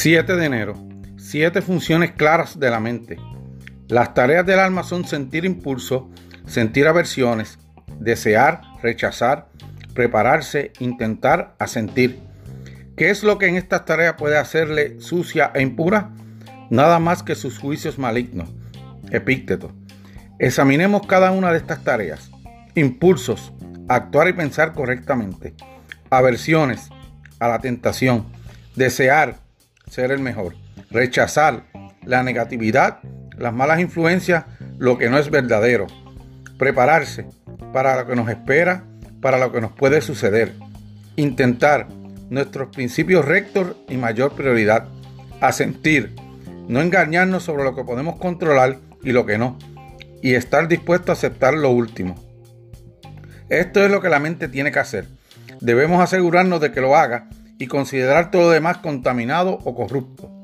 7 0.00 0.36
de 0.36 0.46
enero. 0.46 0.74
Siete 1.16 1.60
funciones 1.60 2.12
claras 2.12 2.60
de 2.60 2.70
la 2.70 2.78
mente. 2.78 3.18
Las 3.88 4.14
tareas 4.14 4.46
del 4.46 4.60
alma 4.60 4.84
son 4.84 5.04
sentir 5.04 5.44
impulso, 5.44 6.08
sentir 6.46 6.86
aversiones, 6.86 7.58
desear, 7.98 8.60
rechazar, 8.80 9.48
prepararse, 9.94 10.72
intentar, 10.78 11.56
asentir. 11.58 12.20
¿Qué 12.96 13.10
es 13.10 13.24
lo 13.24 13.38
que 13.38 13.48
en 13.48 13.56
estas 13.56 13.86
tareas 13.86 14.14
puede 14.14 14.38
hacerle 14.38 15.00
sucia 15.00 15.50
e 15.52 15.62
impura? 15.62 16.12
Nada 16.70 17.00
más 17.00 17.24
que 17.24 17.34
sus 17.34 17.58
juicios 17.58 17.98
malignos. 17.98 18.48
Epícteto. 19.10 19.72
Examinemos 20.38 21.08
cada 21.08 21.32
una 21.32 21.50
de 21.50 21.58
estas 21.58 21.82
tareas. 21.82 22.30
Impulsos, 22.76 23.52
actuar 23.88 24.28
y 24.28 24.32
pensar 24.32 24.74
correctamente. 24.74 25.54
Aversiones 26.08 26.88
a 27.40 27.48
la 27.48 27.58
tentación. 27.58 28.26
Desear, 28.76 29.47
ser 29.90 30.12
el 30.12 30.20
mejor. 30.20 30.54
Rechazar 30.90 31.64
la 32.04 32.22
negatividad, 32.22 33.00
las 33.36 33.52
malas 33.52 33.80
influencias, 33.80 34.44
lo 34.78 34.98
que 34.98 35.08
no 35.08 35.18
es 35.18 35.30
verdadero. 35.30 35.86
Prepararse 36.58 37.26
para 37.72 37.96
lo 37.96 38.06
que 38.06 38.16
nos 38.16 38.28
espera, 38.28 38.84
para 39.20 39.38
lo 39.38 39.52
que 39.52 39.60
nos 39.60 39.72
puede 39.72 40.00
suceder. 40.00 40.54
Intentar 41.16 41.88
nuestros 42.30 42.68
principios 42.74 43.24
rectos 43.24 43.76
y 43.88 43.96
mayor 43.96 44.32
prioridad. 44.32 44.88
Asentir, 45.40 46.14
no 46.68 46.80
engañarnos 46.80 47.44
sobre 47.44 47.64
lo 47.64 47.74
que 47.74 47.84
podemos 47.84 48.16
controlar 48.16 48.78
y 49.02 49.12
lo 49.12 49.26
que 49.26 49.38
no. 49.38 49.58
Y 50.22 50.34
estar 50.34 50.68
dispuesto 50.68 51.12
a 51.12 51.14
aceptar 51.14 51.54
lo 51.54 51.70
último. 51.70 52.14
Esto 53.48 53.84
es 53.84 53.90
lo 53.90 54.00
que 54.00 54.08
la 54.08 54.18
mente 54.18 54.48
tiene 54.48 54.72
que 54.72 54.78
hacer. 54.78 55.06
Debemos 55.60 56.02
asegurarnos 56.02 56.60
de 56.60 56.70
que 56.72 56.80
lo 56.80 56.96
haga 56.96 57.28
y 57.58 57.66
considerar 57.66 58.30
todo 58.30 58.42
lo 58.42 58.50
demás 58.50 58.78
contaminado 58.78 59.58
o 59.64 59.74
corrupto. 59.74 60.37